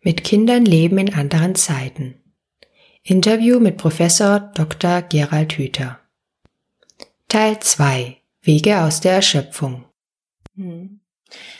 [0.00, 2.14] Mit Kindern leben in anderen Zeiten.
[3.02, 5.02] Interview mit Professor Dr.
[5.02, 5.98] Gerald Hüther.
[7.28, 8.16] Teil 2.
[8.42, 9.86] Wege aus der Erschöpfung.
[10.54, 11.00] Hm.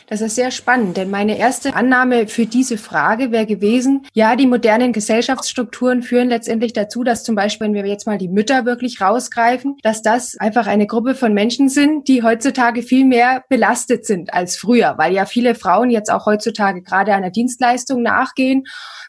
[0.07, 4.47] Das ist sehr spannend, denn meine erste Annahme für diese Frage wäre gewesen, ja, die
[4.47, 8.99] modernen Gesellschaftsstrukturen führen letztendlich dazu, dass zum Beispiel, wenn wir jetzt mal die Mütter wirklich
[8.99, 14.33] rausgreifen, dass das einfach eine Gruppe von Menschen sind, die heutzutage viel mehr belastet sind
[14.33, 18.63] als früher, weil ja viele Frauen jetzt auch heutzutage gerade einer Dienstleistung nachgehen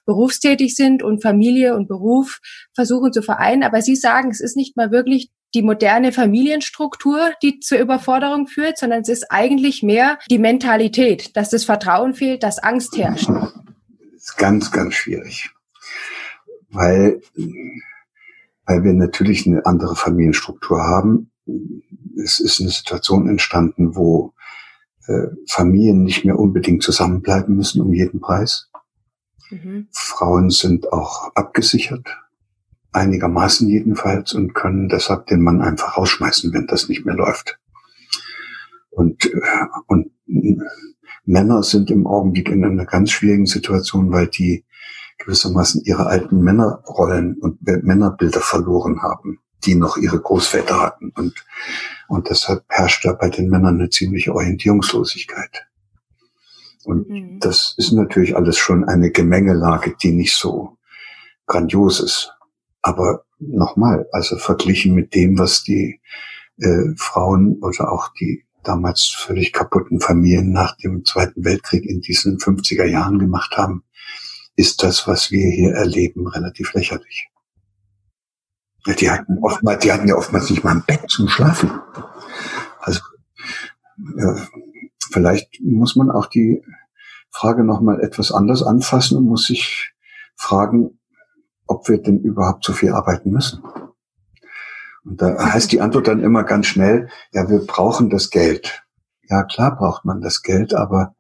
[0.07, 2.41] berufstätig sind und Familie und Beruf
[2.75, 3.62] versuchen zu vereinen.
[3.62, 8.79] Aber Sie sagen, es ist nicht mal wirklich die moderne Familienstruktur, die zur Überforderung führt,
[8.79, 13.29] sondern es ist eigentlich mehr die Mentalität, dass das Vertrauen fehlt, dass Angst herrscht.
[13.29, 15.51] Das ist ganz, ganz schwierig.
[16.71, 17.21] Weil,
[18.67, 21.33] weil wir natürlich eine andere Familienstruktur haben.
[22.23, 24.35] Es ist eine Situation entstanden, wo
[25.09, 28.71] äh, Familien nicht mehr unbedingt zusammenbleiben müssen um jeden Preis.
[29.51, 29.89] Mhm.
[29.91, 32.07] Frauen sind auch abgesichert
[32.92, 37.58] einigermaßen jedenfalls und können deshalb den Mann einfach rausschmeißen, wenn das nicht mehr läuft.
[38.91, 40.10] Und, äh, und
[41.24, 44.64] Männer sind im Augenblick in einer ganz schwierigen Situation, weil die
[45.18, 51.12] gewissermaßen ihre alten Männerrollen und Männerbilder verloren haben, die noch ihre Großväter hatten.
[51.14, 51.44] Und,
[52.08, 55.66] und deshalb herrscht da bei den Männern eine ziemliche Orientierungslosigkeit.
[56.84, 57.38] Und mhm.
[57.41, 60.78] das ist natürlich alles schon eine Gemengelage, die nicht so
[61.46, 62.33] grandios ist.
[62.83, 66.00] Aber nochmal, also verglichen mit dem, was die
[66.59, 72.39] äh, Frauen oder auch die damals völlig kaputten Familien nach dem Zweiten Weltkrieg in diesen
[72.39, 73.84] 50er Jahren gemacht haben,
[74.56, 77.28] ist das, was wir hier erleben, relativ lächerlich.
[78.86, 81.70] Ja, die hatten oftmals, die hatten ja oftmals nicht mal ein Bett zum Schlafen.
[82.81, 83.01] Also
[84.19, 84.41] äh,
[85.11, 86.62] vielleicht muss man auch die
[87.31, 89.92] Frage nochmal etwas anders anfassen und muss sich
[90.36, 91.00] fragen,
[91.71, 93.63] ob wir denn überhaupt so viel arbeiten müssen.
[95.05, 98.85] Und da heißt die Antwort dann immer ganz schnell, ja, wir brauchen das Geld.
[99.29, 101.14] Ja, klar braucht man das Geld, aber,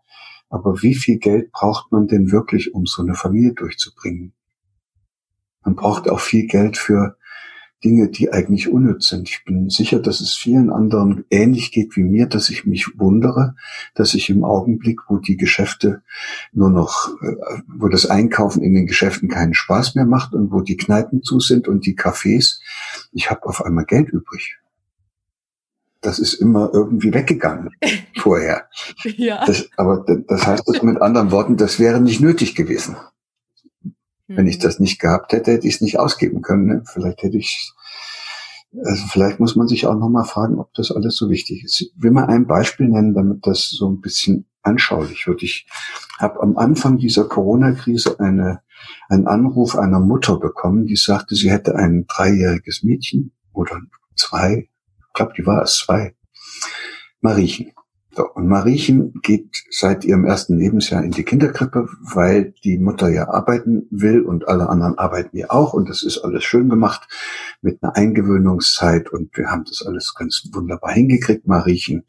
[0.48, 4.34] aber wie viel Geld braucht man denn wirklich, um so eine Familie durchzubringen?
[5.64, 7.16] Man braucht auch viel Geld für
[7.84, 9.28] Dinge, die eigentlich unnütz sind.
[9.28, 13.54] Ich bin sicher, dass es vielen anderen ähnlich geht wie mir, dass ich mich wundere,
[13.94, 16.02] dass ich im Augenblick, wo die Geschäfte
[16.52, 20.60] nur noch, äh, wo das Einkaufen in den Geschäften keinen Spaß mehr macht und wo
[20.60, 22.60] die Kneipen zu sind und die Cafés,
[23.12, 24.58] ich habe auf einmal Geld übrig.
[26.02, 27.70] Das ist immer irgendwie weggegangen
[28.16, 28.68] vorher.
[29.04, 29.44] Ja.
[29.46, 32.96] Das, aber das heißt das mit anderen Worten, das wäre nicht nötig gewesen.
[34.36, 34.62] Wenn ich mhm.
[34.62, 36.66] das nicht gehabt hätte, hätte ich es nicht ausgeben können.
[36.66, 36.82] Ne?
[36.84, 37.72] Vielleicht hätte ich,
[38.84, 41.80] also vielleicht muss man sich auch nochmal fragen, ob das alles so wichtig ist.
[41.80, 45.42] Ich will mal ein Beispiel nennen, damit das so ein bisschen anschaulich wird.
[45.42, 45.66] Ich
[46.18, 48.60] habe am Anfang dieser Corona-Krise eine,
[49.08, 53.80] einen Anruf einer Mutter bekommen, die sagte, sie hätte ein dreijähriges Mädchen oder
[54.16, 54.68] zwei,
[54.98, 56.14] ich glaube, die war es zwei,
[57.20, 57.72] Mariechen.
[58.12, 63.28] So, und Mariechen geht seit ihrem ersten Lebensjahr in die Kinderkrippe, weil die Mutter ja
[63.28, 65.74] arbeiten will und alle anderen arbeiten ja auch.
[65.74, 67.06] Und das ist alles schön gemacht
[67.62, 69.10] mit einer Eingewöhnungszeit.
[69.10, 71.46] Und wir haben das alles ganz wunderbar hingekriegt.
[71.46, 72.04] Mariechen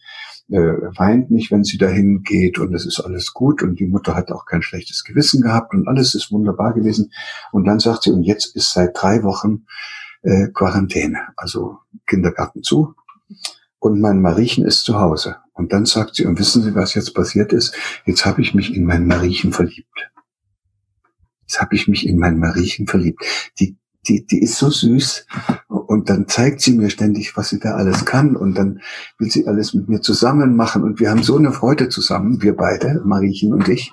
[0.50, 2.58] äh, weint nicht, wenn sie dahin geht.
[2.58, 3.62] Und es ist alles gut.
[3.62, 5.72] Und die Mutter hat auch kein schlechtes Gewissen gehabt.
[5.76, 7.12] Und alles ist wunderbar gewesen.
[7.52, 9.68] Und dann sagt sie, und jetzt ist seit drei Wochen
[10.24, 12.96] äh, Quarantäne, also Kindergarten zu
[13.82, 15.38] und mein Mariechen ist zu Hause.
[15.54, 17.74] Und dann sagt sie, und wissen Sie, was jetzt passiert ist?
[18.06, 20.12] Jetzt habe ich mich in mein Mariechen verliebt.
[21.42, 23.24] Jetzt habe ich mich in mein Mariechen verliebt.
[23.60, 23.78] Die,
[24.08, 25.26] die, die ist so süß.
[25.68, 28.36] Und dann zeigt sie mir ständig, was sie da alles kann.
[28.36, 28.82] Und dann
[29.18, 30.84] will sie alles mit mir zusammen machen.
[30.84, 33.92] Und wir haben so eine Freude zusammen, wir beide, Mariechen und ich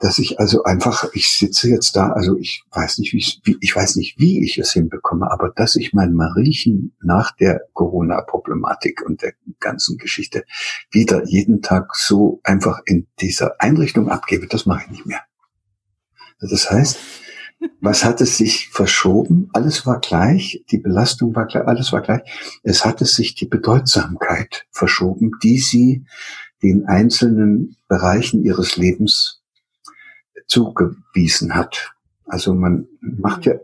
[0.00, 3.96] dass ich also einfach, ich sitze jetzt da, also ich weiß nicht, wie ich, weiß
[3.96, 9.34] nicht, wie ich es hinbekomme, aber dass ich mein Mariechen nach der Corona-Problematik und der
[9.60, 10.44] ganzen Geschichte
[10.90, 15.20] wieder jeden Tag so einfach in dieser Einrichtung abgebe, das mache ich nicht mehr.
[16.40, 16.98] Das heißt,
[17.82, 19.50] was hat es sich verschoben?
[19.52, 22.22] Alles war gleich, die Belastung war gleich, alles war gleich.
[22.62, 26.06] Es hatte sich die Bedeutsamkeit verschoben, die sie
[26.62, 29.39] den einzelnen Bereichen ihres Lebens
[30.50, 31.94] zugewiesen hat.
[32.26, 33.54] Also man macht ja,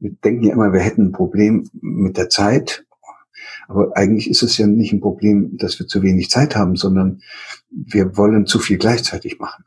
[0.00, 2.84] wir denken ja immer, wir hätten ein Problem mit der Zeit.
[3.68, 7.22] Aber eigentlich ist es ja nicht ein Problem, dass wir zu wenig Zeit haben, sondern
[7.70, 9.64] wir wollen zu viel gleichzeitig machen.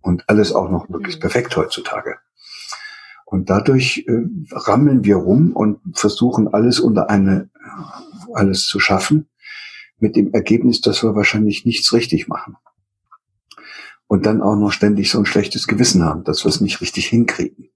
[0.00, 1.22] Und alles auch noch möglichst mhm.
[1.22, 2.16] perfekt heutzutage.
[3.24, 7.48] Und dadurch äh, rammeln wir rum und versuchen alles unter eine,
[8.34, 9.28] alles zu schaffen,
[9.98, 12.56] mit dem Ergebnis, dass wir wahrscheinlich nichts richtig machen.
[14.12, 17.06] Und dann auch noch ständig so ein schlechtes Gewissen haben, dass wir es nicht richtig
[17.06, 17.70] hinkriegen.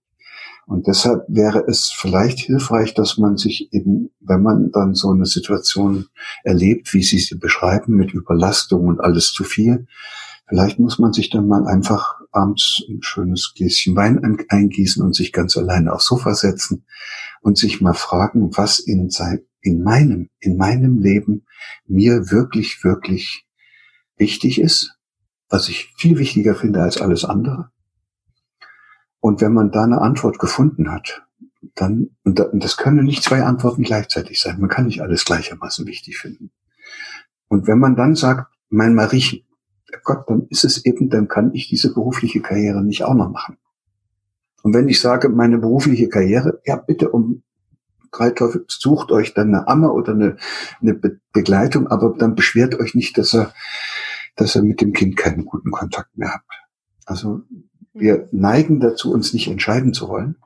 [0.67, 5.25] Und deshalb wäre es vielleicht hilfreich, dass man sich eben, wenn man dann so eine
[5.25, 6.09] Situation
[6.45, 9.87] erlebt, wie Sie sie beschreiben, mit Überlastung und alles zu viel,
[10.47, 15.33] vielleicht muss man sich dann mal einfach abends ein schönes Gläschen Wein eingießen und sich
[15.33, 16.85] ganz alleine aufs Sofa setzen
[17.41, 21.47] und sich mal fragen, was in, sein, in meinem, in meinem Leben
[21.87, 23.47] mir wirklich, wirklich
[24.19, 24.96] wichtig ist,
[25.49, 27.71] was ich viel wichtiger finde als alles andere
[29.27, 31.27] und wenn man da eine Antwort gefunden hat,
[31.75, 34.61] dann, und das können nicht zwei Antworten gleichzeitig sein.
[34.61, 36.53] Man kann nicht alles gleichermaßen wichtig finden.
[37.49, 39.41] Und wenn man dann sagt, mein mal riechen,
[40.05, 43.59] Gott, dann ist es eben, dann kann ich diese berufliche Karriere nicht auch noch machen.
[44.63, 47.43] Und wenn ich sage, meine berufliche Karriere, ja, bitte um
[48.13, 50.37] drei Teufel, sucht euch dann eine Amme oder eine,
[50.81, 53.53] eine Be Begleitung, aber dann beschwert euch nicht, dass er,
[54.37, 56.53] dass er mit dem Kind keinen guten Kontakt mehr habt.
[57.07, 57.43] Also
[57.95, 60.37] wir neigen dazu, uns nicht entscheiden zu wollen,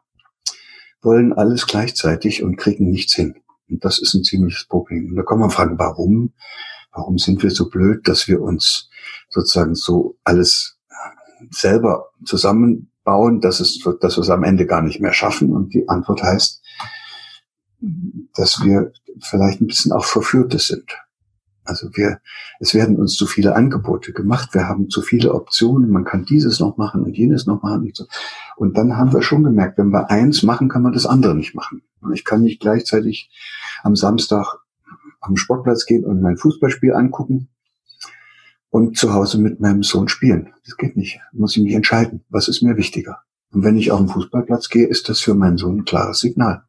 [1.03, 3.35] wollen alles gleichzeitig und kriegen nichts hin.
[3.69, 5.11] Und das ist ein ziemliches Problem.
[5.11, 6.33] Und da kann man fragen, warum?
[6.93, 8.91] Warum sind wir so blöd, dass wir uns
[9.29, 10.79] sozusagen so alles
[11.51, 15.53] selber zusammenbauen, dass, es, dass wir es am Ende gar nicht mehr schaffen?
[15.53, 16.63] Und die Antwort heißt,
[18.35, 20.97] dass wir vielleicht ein bisschen auch Verführte sind.
[21.65, 22.21] Also wir,
[22.59, 24.55] es werden uns zu viele Angebote gemacht.
[24.55, 25.91] Wir haben zu viele Optionen.
[25.91, 27.83] Man kann dieses noch machen und jenes noch machen.
[27.83, 28.07] Und, so.
[28.57, 31.55] und dann haben wir schon gemerkt, wenn wir eins machen, kann man das andere nicht
[31.55, 31.83] machen.
[32.15, 33.31] Ich kann nicht gleichzeitig
[33.83, 34.59] am Samstag
[35.21, 37.49] am Sportplatz gehen und mein Fußballspiel angucken
[38.71, 40.53] und zu Hause mit meinem Sohn spielen.
[40.65, 41.21] Das geht nicht.
[41.33, 42.25] Muss ich mich entscheiden.
[42.31, 43.19] Was ist mir wichtiger?
[43.53, 46.65] Und wenn ich auf den Fußballplatz gehe, ist das für meinen Sohn ein klares Signal.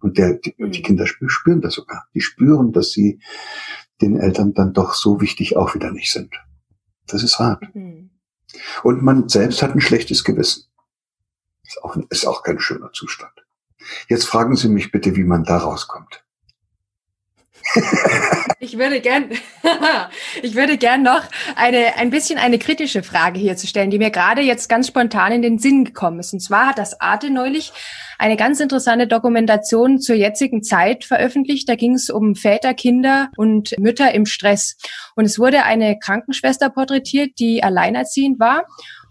[0.00, 0.70] Und der, die, die mhm.
[0.70, 2.06] Kinder spüren das sogar.
[2.14, 3.20] Die spüren, dass sie
[4.00, 6.34] den Eltern dann doch so wichtig auch wieder nicht sind.
[7.06, 7.62] Das ist hart.
[7.74, 8.10] Mhm.
[8.82, 10.64] Und man selbst hat ein schlechtes Gewissen.
[11.64, 13.32] Ist auch, ist auch kein schöner Zustand.
[14.08, 16.24] Jetzt fragen Sie mich bitte, wie man da rauskommt.
[18.58, 19.30] Ich würde gern,
[20.42, 21.22] ich würde gern noch
[21.56, 25.32] eine, ein bisschen eine kritische Frage hier zu stellen, die mir gerade jetzt ganz spontan
[25.32, 26.32] in den Sinn gekommen ist.
[26.32, 27.72] Und zwar hat das Arte neulich
[28.18, 31.68] eine ganz interessante Dokumentation zur jetzigen Zeit veröffentlicht.
[31.68, 34.76] Da ging es um Väter, Kinder und Mütter im Stress.
[35.14, 38.64] Und es wurde eine Krankenschwester porträtiert, die alleinerziehend war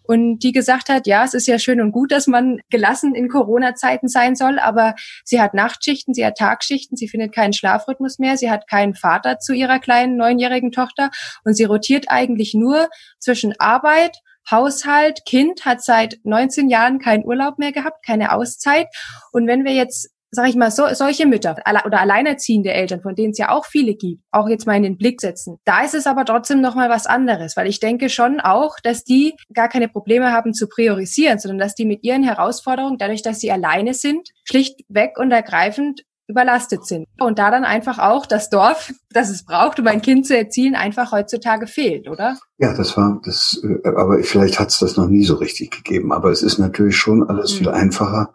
[0.07, 3.29] und die gesagt hat, ja, es ist ja schön und gut, dass man gelassen in
[3.29, 8.37] Corona-Zeiten sein soll, aber sie hat Nachtschichten, sie hat Tagschichten, sie findet keinen Schlafrhythmus mehr,
[8.37, 11.11] sie hat keinen Vater zu ihrer kleinen neunjährigen Tochter
[11.43, 14.17] und sie rotiert eigentlich nur zwischen Arbeit,
[14.49, 18.87] Haushalt, Kind, hat seit 19 Jahren keinen Urlaub mehr gehabt, keine Auszeit.
[19.31, 21.55] Und wenn wir jetzt sag ich mal, so, solche Mütter
[21.85, 24.97] oder alleinerziehende Eltern, von denen es ja auch viele gibt, auch jetzt mal in den
[24.97, 25.57] Blick setzen.
[25.65, 29.33] Da ist es aber trotzdem nochmal was anderes, weil ich denke schon auch, dass die
[29.53, 33.51] gar keine Probleme haben zu priorisieren, sondern dass die mit ihren Herausforderungen, dadurch, dass sie
[33.51, 37.07] alleine sind, schlichtweg und ergreifend überlastet sind.
[37.19, 40.75] Und da dann einfach auch das Dorf, das es braucht, um ein Kind zu erzielen,
[40.75, 42.37] einfach heutzutage fehlt, oder?
[42.57, 46.11] Ja, das war das, äh, aber vielleicht hat es das noch nie so richtig gegeben.
[46.11, 47.57] Aber es ist natürlich schon alles mhm.
[47.57, 48.33] viel einfacher,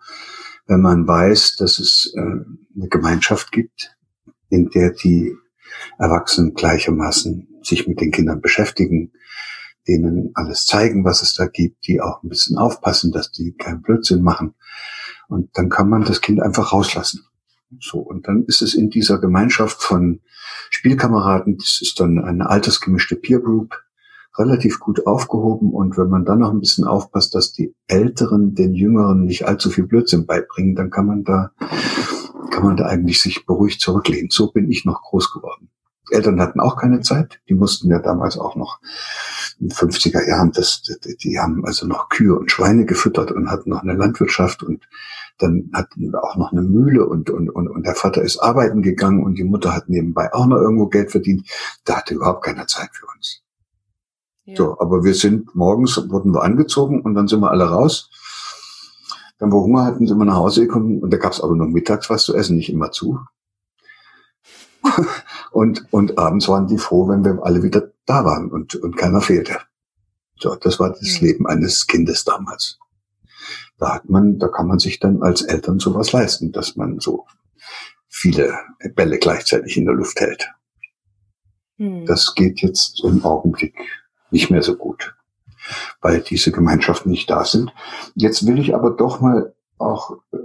[0.71, 3.97] wenn man weiß, dass es äh, eine Gemeinschaft gibt,
[4.51, 5.35] in der die
[5.99, 9.13] Erwachsenen gleichermaßen sich mit den Kindern beschäftigen,
[9.89, 13.83] denen alles zeigen, was es da gibt, die auch ein bisschen aufpassen, dass die keinen
[13.83, 14.55] Blödsinn machen.
[15.27, 17.25] Und dann kann man das Kind einfach rauslassen.
[17.81, 20.21] So, und dann ist es in dieser Gemeinschaft von
[20.71, 23.77] Spielkameraden, das ist dann eine altersgemischte Peer Group,
[24.37, 25.73] relativ gut aufgehoben.
[25.73, 29.71] Und wenn man dann noch ein bisschen aufpasst, dass die Älteren den Jüngeren nicht allzu
[29.71, 31.51] viel Blödsinn beibringen, dann kann man da,
[32.51, 34.31] kann man da eigentlich sich beruhigt zurücklehnen.
[34.31, 35.71] So bin ich noch groß geworden.
[36.11, 37.41] Eltern hatten auch keine Zeit.
[37.49, 38.81] Die mussten ja damals auch noch
[39.59, 43.51] in den 50er Jahren, das, die, die haben also noch Kühe und Schweine gefüttert und
[43.51, 44.89] hatten noch eine Landwirtschaft und
[45.39, 48.83] dann hatten wir auch noch eine Mühle und, und, und, und der Vater ist arbeiten
[48.83, 51.49] gegangen und die Mutter hat nebenbei auch noch irgendwo Geld verdient.
[51.85, 53.43] Da hatte überhaupt keiner Zeit für uns.
[54.57, 58.11] So, aber wir sind morgens, wurden wir angezogen und dann sind wir alle raus.
[59.39, 61.67] Dann, wo Hunger hatten, sind wir nach Hause gekommen und da gab es aber noch
[61.67, 63.21] mittags was zu essen, nicht immer zu.
[65.53, 69.21] und, und abends waren die froh, wenn wir alle wieder da waren und, und keiner
[69.21, 69.59] fehlte.
[70.39, 71.27] So, das war das ja.
[71.27, 72.79] Leben eines Kindes damals.
[73.79, 77.27] Da hat man, da kann man sich dann als Eltern sowas leisten, dass man so
[78.09, 78.59] viele
[78.95, 80.51] Bälle gleichzeitig in der Luft hält.
[81.77, 82.05] Hm.
[82.05, 83.75] Das geht jetzt im Augenblick
[84.33, 85.15] nicht mehr so gut,
[86.01, 87.73] weil diese Gemeinschaften nicht da sind.
[88.15, 90.39] Jetzt will ich aber doch mal auch äh,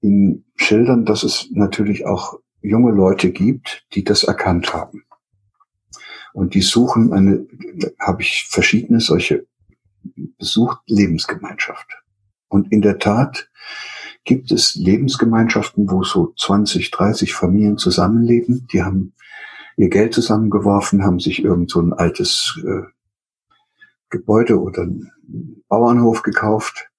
[0.00, 5.04] Ihnen schildern, dass es natürlich auch junge Leute gibt, die das erkannt haben
[6.32, 7.46] Und die suchen eine,
[7.98, 9.46] habe ich verschiedene solche
[10.38, 11.86] besucht, Lebensgemeinschaft.
[12.48, 13.48] Und in der Tat
[14.24, 18.66] gibt es Lebensgemeinschaften, wo so 20, 30 Familien zusammenleben.
[18.72, 19.14] Die haben
[19.76, 22.82] ihr Geld zusammengeworfen, haben sich irgend so ein altes äh,
[24.08, 25.12] Gebäude oder einen
[25.68, 26.90] Bauernhof gekauft,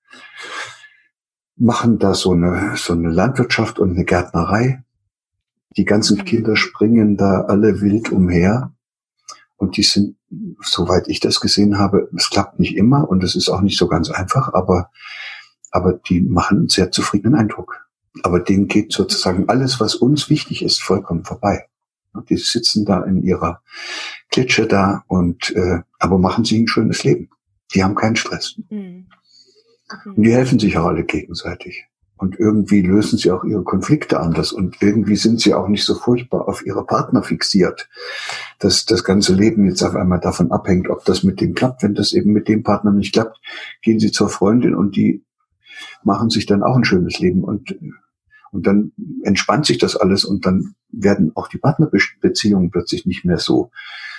[1.56, 4.84] machen da so eine, so eine Landwirtschaft und eine Gärtnerei.
[5.76, 6.26] Die ganzen mhm.
[6.26, 8.74] Kinder springen da alle wild umher.
[9.56, 10.18] Und die sind,
[10.62, 13.88] soweit ich das gesehen habe, es klappt nicht immer und es ist auch nicht so
[13.88, 14.92] ganz einfach, aber,
[15.72, 17.88] aber die machen einen sehr zufriedenen Eindruck.
[18.22, 21.67] Aber denen geht sozusagen alles, was uns wichtig ist, vollkommen vorbei.
[22.22, 23.62] Die sitzen da in ihrer
[24.30, 27.30] Klitsche da und äh, aber machen sich ein schönes Leben.
[27.74, 28.60] Die haben keinen Stress.
[28.70, 29.08] Mhm.
[30.06, 31.86] Und die helfen sich auch alle gegenseitig.
[32.18, 34.52] Und irgendwie lösen sie auch ihre Konflikte anders.
[34.52, 37.88] Und irgendwie sind sie auch nicht so furchtbar auf ihre Partner fixiert,
[38.60, 41.84] dass das ganze Leben jetzt auf einmal davon abhängt, ob das mit dem klappt.
[41.84, 43.40] Wenn das eben mit dem Partner nicht klappt,
[43.82, 45.24] gehen sie zur Freundin und die
[46.04, 47.44] machen sich dann auch ein schönes Leben.
[47.44, 47.76] Und
[48.52, 48.92] und dann
[49.24, 53.72] entspannt sich das alles und dann werden auch die Partnerbeziehungen plötzlich nicht mehr so,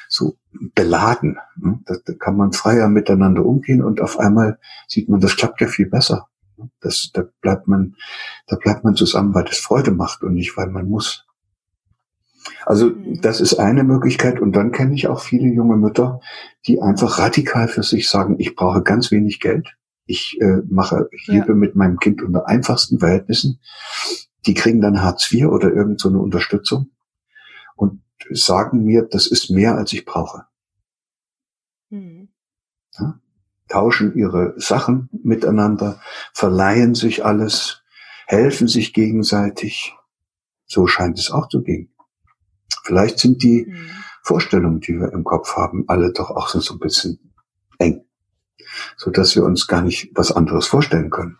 [0.09, 0.37] so
[0.75, 1.39] beladen.
[1.57, 1.81] Ne?
[1.87, 5.67] Da, da kann man freier miteinander umgehen und auf einmal sieht man, das klappt ja
[5.67, 6.29] viel besser.
[6.81, 7.95] Das, da bleibt man,
[8.47, 11.25] da bleibt man zusammen, weil das Freude macht und nicht, weil man muss.
[12.67, 13.21] Also mhm.
[13.21, 14.41] das ist eine Möglichkeit.
[14.41, 16.21] Und dann kenne ich auch viele junge Mütter,
[16.67, 19.77] die einfach radikal für sich sagen, ich brauche ganz wenig Geld.
[20.07, 21.55] Ich äh, mache, ich lebe ja.
[21.55, 23.61] mit meinem Kind unter einfachsten Verhältnissen.
[24.47, 26.91] Die kriegen dann Hartz IV oder irgend so eine Unterstützung
[27.77, 30.47] und sagen mir, das ist mehr, als ich brauche.
[31.91, 32.29] Mhm.
[32.99, 33.21] Ja?
[33.69, 36.01] Tauschen ihre Sachen miteinander,
[36.33, 37.83] verleihen sich alles,
[38.27, 39.95] helfen sich gegenseitig.
[40.65, 41.93] So scheint es auch zu gehen.
[42.85, 43.91] Vielleicht sind die mhm.
[44.23, 47.33] Vorstellungen, die wir im Kopf haben, alle doch auch so ein bisschen
[47.79, 48.09] eng
[48.97, 51.39] so dass wir uns gar nicht was anderes vorstellen können.